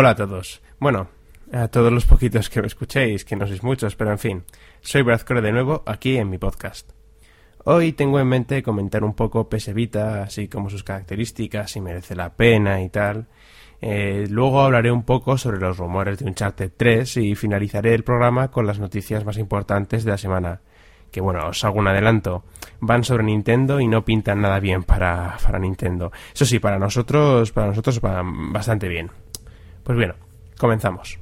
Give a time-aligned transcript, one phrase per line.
[0.00, 0.62] Hola a todos.
[0.78, 1.08] Bueno,
[1.52, 4.44] a todos los poquitos que me escuchéis, que no sois muchos, pero en fin.
[4.80, 6.92] Soy Brad Core de nuevo, aquí en mi podcast.
[7.64, 12.14] Hoy tengo en mente comentar un poco PS Vita, así como sus características, si merece
[12.14, 13.26] la pena y tal.
[13.80, 18.52] Eh, luego hablaré un poco sobre los rumores de Uncharted 3 y finalizaré el programa
[18.52, 20.60] con las noticias más importantes de la semana.
[21.10, 22.44] Que bueno, os hago un adelanto.
[22.78, 26.12] Van sobre Nintendo y no pintan nada bien para, para Nintendo.
[26.32, 29.10] Eso sí, para nosotros, para nosotros van bastante bien.
[29.88, 30.12] Pues bien,
[30.58, 31.18] comenzamos.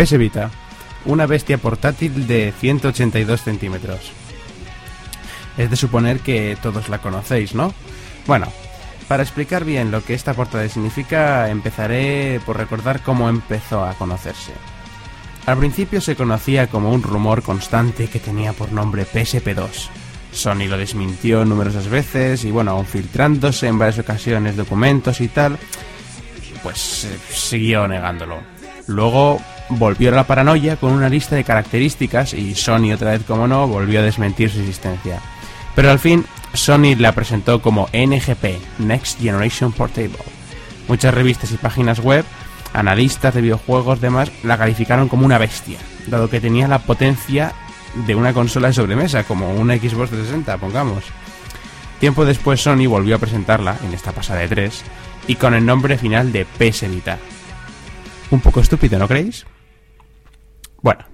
[0.00, 0.50] PS Vita,
[1.04, 4.12] una bestia portátil de 182 centímetros.
[5.58, 7.74] Es de suponer que todos la conocéis, ¿no?
[8.26, 8.46] Bueno,
[9.08, 14.52] para explicar bien lo que esta portátil significa, empezaré por recordar cómo empezó a conocerse.
[15.44, 19.90] Al principio se conocía como un rumor constante que tenía por nombre PSP2.
[20.32, 25.58] Sony lo desmintió numerosas veces y bueno, aun filtrándose en varias ocasiones documentos y tal,
[26.62, 28.38] pues eh, siguió negándolo.
[28.86, 29.40] Luego
[29.70, 33.66] volvió a la paranoia con una lista de características y Sony otra vez como no
[33.68, 35.20] volvió a desmentir su existencia.
[35.74, 40.18] Pero al fin Sony la presentó como NGP, Next Generation Portable.
[40.88, 42.24] Muchas revistas y páginas web,
[42.72, 45.78] analistas de videojuegos demás, la calificaron como una bestia,
[46.08, 47.52] dado que tenía la potencia
[48.06, 51.04] de una consola de sobremesa, como una Xbox 360, pongamos.
[52.00, 54.82] Tiempo después Sony volvió a presentarla, en esta pasada de 3,
[55.28, 57.18] y con el nombre final de PS Vita.
[58.30, 59.44] Un poco estúpido, ¿no creéis?
[60.82, 61.04] Bueno.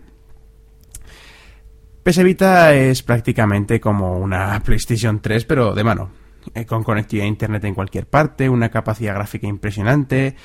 [2.03, 6.11] PS Vita es prácticamente como una PlayStation 3, pero de mano.
[6.55, 10.37] Eh, con conectividad a internet en cualquier parte, una capacidad gráfica impresionante,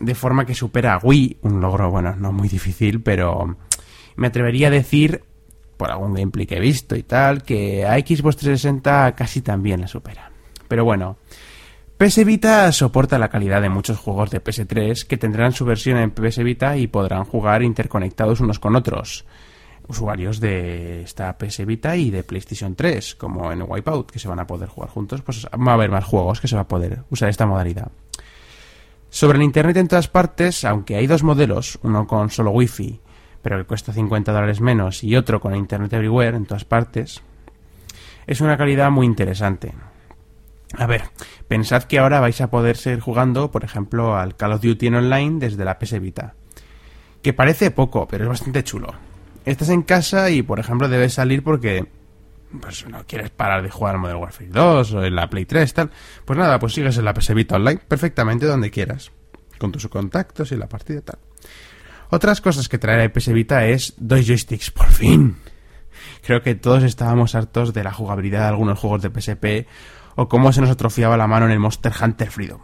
[0.00, 3.58] de forma que supera a Wii, un logro, bueno, no muy difícil, pero
[4.16, 5.24] me atrevería a decir,
[5.76, 9.88] por algún gameplay que he visto y tal, que a Xbox 360 casi también la
[9.88, 10.30] supera.
[10.68, 11.18] Pero bueno,
[12.02, 16.10] PS Vita soporta la calidad de muchos juegos de PS3 que tendrán su versión en
[16.10, 19.24] PS Vita y podrán jugar interconectados unos con otros.
[19.86, 24.40] Usuarios de esta PS Vita y de PlayStation 3, como en Wipeout, que se van
[24.40, 27.04] a poder jugar juntos, pues va a haber más juegos que se va a poder
[27.10, 27.92] usar esta modalidad.
[29.08, 32.98] Sobre el Internet en todas partes, aunque hay dos modelos, uno con solo Wi-Fi,
[33.42, 37.22] pero que cuesta 50 dólares menos, y otro con Internet Everywhere en todas partes,
[38.26, 39.72] es una calidad muy interesante.
[40.78, 41.02] A ver,
[41.48, 44.94] pensad que ahora vais a poder seguir jugando, por ejemplo, al Call of Duty en
[44.96, 46.34] online desde la PS Vita.
[47.22, 48.94] Que parece poco, pero es bastante chulo.
[49.44, 51.86] Estás en casa y, por ejemplo, debes salir porque
[52.60, 55.90] pues no quieres parar de jugar Modern Warfare 2 o en la Play 3 tal.
[56.24, 59.10] Pues nada, pues sigues en la PS Vita online perfectamente donde quieras.
[59.58, 61.18] Con tus contactos y la partida tal.
[62.10, 65.36] Otras cosas que trae la PS Vita es dos joysticks, por fin.
[66.22, 69.66] Creo que todos estábamos hartos de la jugabilidad de algunos juegos de PSP
[70.16, 72.60] o cómo se nos atrofiaba la mano en el Monster Hunter Freedom.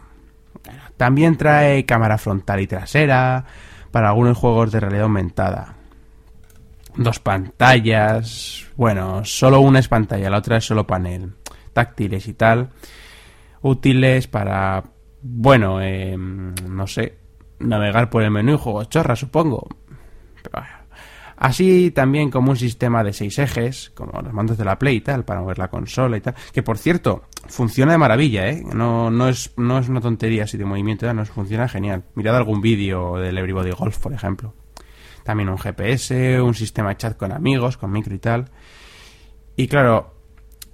[0.97, 3.45] También trae cámara frontal y trasera
[3.91, 5.75] para algunos juegos de realidad aumentada.
[6.95, 11.33] Dos pantallas, bueno, solo una es pantalla, la otra es solo panel.
[11.73, 12.71] Táctiles y tal.
[13.61, 14.83] Útiles para,
[15.21, 17.17] bueno, eh, no sé,
[17.59, 19.67] navegar por el menú y juegos chorra, supongo.
[20.43, 20.65] Pero,
[21.39, 25.01] Así también como un sistema de seis ejes, como los mandos de la Play y
[25.01, 26.35] tal, para mover la consola y tal.
[26.51, 28.61] Que por cierto, funciona de maravilla, ¿eh?
[28.73, 32.03] No, no, es, no es una tontería así de movimiento, ya, no, funciona genial.
[32.15, 34.53] Mirad algún vídeo del Everybody Golf, por ejemplo.
[35.23, 38.51] También un GPS, un sistema de chat con amigos, con micro y tal.
[39.55, 40.18] Y claro,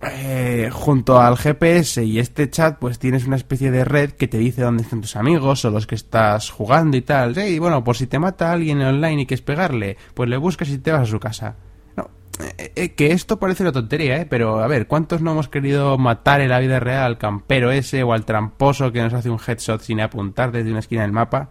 [0.02, 4.38] eh, junto al GPS y este chat, pues tienes una especie de red que te
[4.38, 7.38] dice dónde están tus amigos o los que estás jugando y tal.
[7.38, 10.78] Y bueno, por si te mata alguien online y quieres pegarle, pues le buscas y
[10.78, 11.56] te vas a su casa.
[11.96, 12.10] No,
[12.58, 14.28] eh, eh, que esto parece una tontería, ¿eh?
[14.30, 18.04] Pero a ver, ¿cuántos no hemos querido matar en la vida real al campero ese
[18.04, 21.50] o al tramposo que nos hace un headshot sin apuntar desde una esquina del mapa?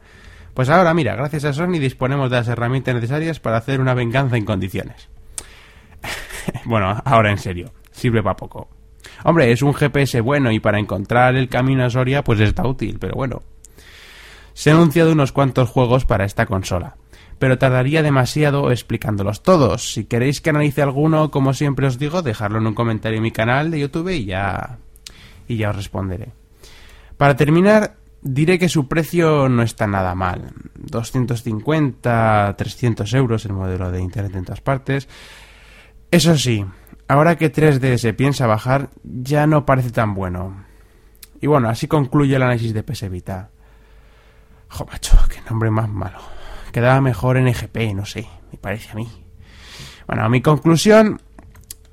[0.53, 4.37] Pues ahora, mira, gracias a Sony disponemos de las herramientas necesarias para hacer una venganza
[4.37, 5.09] en condiciones.
[6.65, 8.69] bueno, ahora en serio, sirve para poco.
[9.25, 12.99] Hombre, es un GPS bueno y para encontrar el camino a Soria pues está útil,
[12.99, 13.43] pero bueno.
[14.53, 16.97] Se han anunciado unos cuantos juegos para esta consola,
[17.39, 19.93] pero tardaría demasiado explicándolos todos.
[19.93, 23.33] Si queréis que analice alguno, como siempre os digo, dejadlo en un comentario en mi
[23.33, 24.79] canal de YouTube y ya
[25.49, 26.33] y ya os responderé.
[27.17, 30.53] Para terminar, diré que su precio no está nada mal.
[30.77, 35.09] 250, 300 euros el modelo de Internet en todas partes.
[36.11, 36.65] Eso sí,
[37.09, 40.65] ahora que 3D se piensa bajar, ya no parece tan bueno.
[41.41, 43.51] Y bueno, así concluye el análisis de PS Vita.
[44.69, 44.87] Jo,
[45.29, 46.19] qué nombre más malo.
[46.73, 49.09] Quedaba mejor en EGP, no sé, me parece a mí.
[50.07, 51.21] Bueno, mi conclusión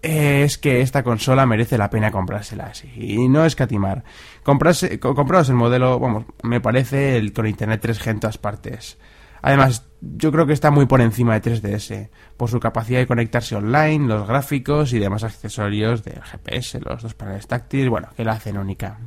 [0.02, 4.04] eh, es que esta consola merece la pena comprársela así, y no escatimar.
[4.44, 8.98] Comprarse, co- compraros el modelo, vamos, me parece el con internet 3G en todas partes.
[9.44, 13.56] Además, yo creo que está muy por encima de 3DS, por su capacidad de conectarse
[13.56, 18.33] online, los gráficos y demás accesorios del GPS, los dos paneles táctiles, bueno, que la
[18.33, 19.00] hacen única.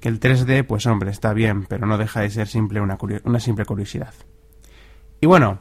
[0.00, 3.40] Que el 3D, pues hombre, está bien, pero no deja de ser simple una, una
[3.40, 4.14] simple curiosidad.
[5.20, 5.58] Y bueno,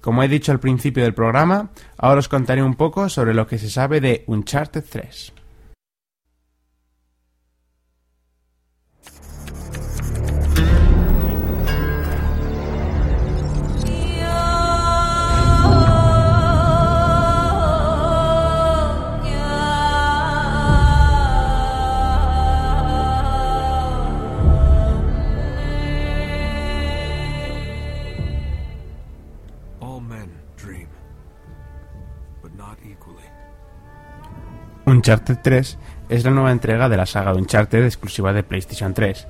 [0.00, 3.58] como he dicho al principio del programa, ahora os contaré un poco sobre lo que
[3.58, 5.32] se sabe de Uncharted 3.
[34.84, 35.78] Uncharted 3
[36.08, 39.26] es la nueva entrega de la saga de Uncharted exclusiva de PlayStation 3.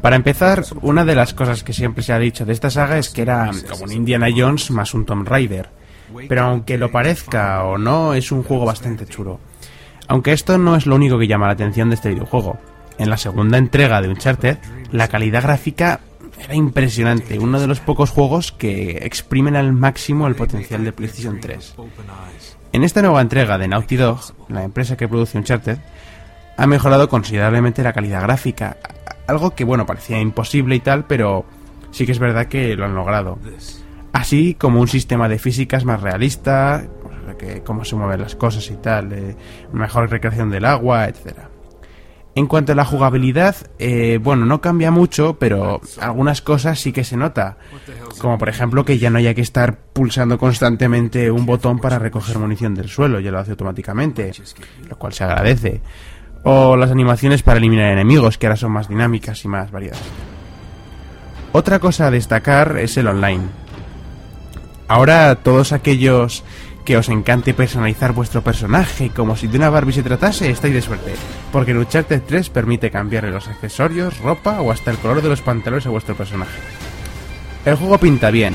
[0.00, 3.10] Para empezar, una de las cosas que siempre se ha dicho de esta saga es
[3.10, 5.70] que era como un Indiana Jones más un Tomb Raider.
[6.28, 9.38] Pero aunque lo parezca o no, es un juego bastante chulo.
[10.08, 12.58] Aunque esto no es lo único que llama la atención de este videojuego.
[12.98, 14.58] En la segunda entrega de Uncharted,
[14.90, 16.00] la calidad gráfica
[16.44, 21.40] era impresionante, uno de los pocos juegos que exprimen al máximo el potencial de PlayStation
[21.40, 21.74] 3.
[21.76, 22.56] Open eyes.
[22.72, 25.78] En esta nueva entrega de Naughty Dog, la empresa que produce Uncharted,
[26.56, 28.76] ha mejorado considerablemente la calidad gráfica.
[29.26, 31.44] Algo que, bueno, parecía imposible y tal, pero
[31.90, 33.38] sí que es verdad que lo han logrado.
[34.12, 38.68] Así como un sistema de físicas más realista, pues, que cómo se mueven las cosas
[38.70, 39.36] y tal,
[39.72, 41.51] mejor recreación del agua, etcétera.
[42.34, 47.04] En cuanto a la jugabilidad, eh, bueno, no cambia mucho, pero algunas cosas sí que
[47.04, 47.58] se nota.
[48.18, 52.38] Como por ejemplo que ya no haya que estar pulsando constantemente un botón para recoger
[52.38, 54.32] munición del suelo, ya lo hace automáticamente,
[54.88, 55.82] lo cual se agradece.
[56.44, 60.00] O las animaciones para eliminar enemigos, que ahora son más dinámicas y más variadas.
[61.52, 63.44] Otra cosa a destacar es el online.
[64.88, 66.44] Ahora todos aquellos
[66.84, 70.82] que os encante personalizar vuestro personaje como si de una Barbie se tratase, estáis de
[70.82, 71.14] suerte,
[71.52, 75.42] porque en Uncharted 3 permite cambiarle los accesorios, ropa o hasta el color de los
[75.42, 76.58] pantalones a vuestro personaje.
[77.64, 78.54] El juego pinta bien.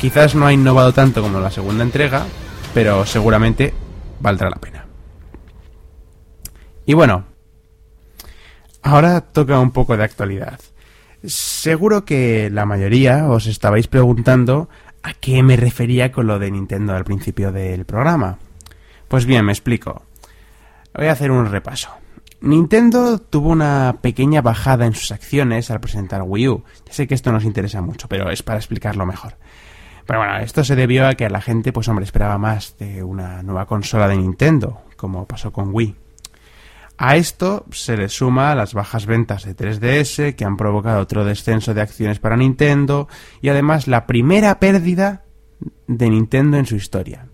[0.00, 2.24] Quizás no ha innovado tanto como la segunda entrega,
[2.72, 3.74] pero seguramente
[4.20, 4.86] valdrá la pena.
[6.86, 7.24] Y bueno,
[8.82, 10.60] ahora toca un poco de actualidad.
[11.24, 14.68] Seguro que la mayoría os estabais preguntando
[15.02, 18.38] a qué me refería con lo de Nintendo al principio del programa.
[19.08, 20.02] Pues bien, me explico.
[20.94, 21.90] Voy a hacer un repaso.
[22.42, 26.64] Nintendo tuvo una pequeña bajada en sus acciones al presentar Wii U.
[26.86, 29.36] Ya sé que esto nos interesa mucho, pero es para explicarlo mejor.
[30.06, 33.42] Pero bueno, esto se debió a que la gente, pues hombre, esperaba más de una
[33.42, 35.94] nueva consola de Nintendo, como pasó con Wii.
[37.02, 41.72] A esto se le suma las bajas ventas de 3DS que han provocado otro descenso
[41.72, 43.08] de acciones para Nintendo
[43.40, 45.24] y además la primera pérdida
[45.86, 47.26] de Nintendo en su historia.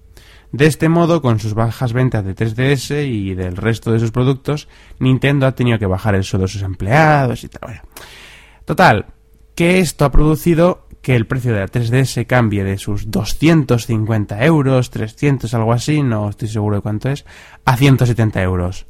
[0.52, 4.68] De este modo, con sus bajas ventas de 3DS y del resto de sus productos,
[5.00, 7.62] Nintendo ha tenido que bajar el sueldo de sus empleados y tal.
[7.62, 7.82] Bueno.
[8.64, 9.06] Total,
[9.56, 14.90] que esto ha producido que el precio de la 3DS cambie de sus 250 euros,
[14.90, 17.26] 300, algo así, no estoy seguro de cuánto es,
[17.64, 18.87] a 170 euros.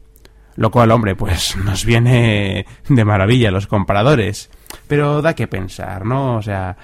[0.57, 4.51] Lo cual, hombre, pues nos viene de maravilla los compradores.
[4.89, 6.37] Pero da que pensar, ¿no?
[6.37, 6.77] O sea,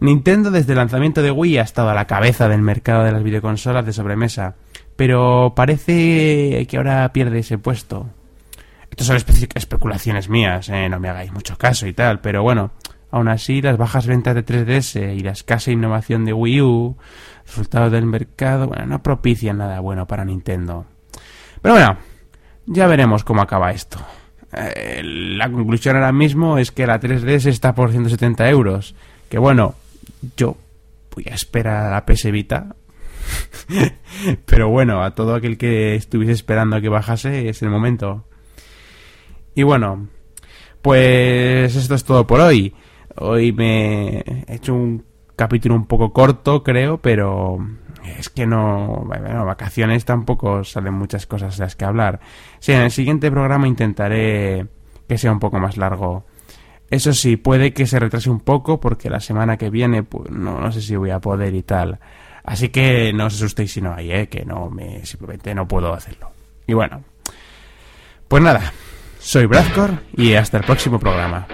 [0.00, 3.22] Nintendo desde el lanzamiento de Wii ha estado a la cabeza del mercado de las
[3.22, 4.54] videoconsolas de sobremesa.
[4.96, 8.06] Pero parece que ahora pierde ese puesto.
[8.90, 10.88] Estas son espe- especulaciones mías, ¿eh?
[10.88, 12.20] no me hagáis mucho caso y tal.
[12.20, 12.70] Pero bueno,
[13.10, 16.96] aún así las bajas ventas de 3DS y la escasa innovación de Wii U,
[17.46, 20.84] resultados del mercado, bueno, no propician nada bueno para Nintendo.
[21.62, 21.96] Pero bueno,
[22.68, 23.98] ya veremos cómo acaba esto.
[24.52, 28.94] Eh, la conclusión ahora mismo es que la 3DS está por 170 euros.
[29.28, 29.74] Que bueno,
[30.36, 30.56] yo
[31.14, 32.28] voy a esperar a la PS
[34.46, 38.24] Pero bueno, a todo aquel que estuviese esperando a que bajase es el momento.
[39.54, 40.08] Y bueno,
[40.82, 42.74] pues esto es todo por hoy.
[43.16, 45.04] Hoy me he hecho un
[45.36, 47.58] capítulo un poco corto, creo, pero
[48.18, 52.20] es que no, bueno, vacaciones tampoco salen muchas cosas de las que hablar.
[52.58, 54.66] Sí, en el siguiente programa intentaré
[55.08, 56.24] que sea un poco más largo.
[56.90, 60.60] Eso sí, puede que se retrase un poco porque la semana que viene pues, no,
[60.60, 61.98] no sé si voy a poder y tal.
[62.44, 64.28] Así que no os asustéis si no hay, ¿eh?
[64.28, 66.30] que no me simplemente no puedo hacerlo.
[66.66, 67.04] Y bueno,
[68.26, 68.72] pues nada,
[69.18, 71.46] soy Bradcor y hasta el próximo programa.